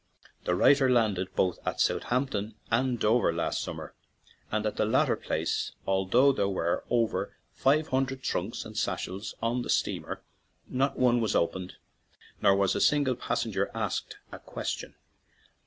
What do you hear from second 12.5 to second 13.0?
was a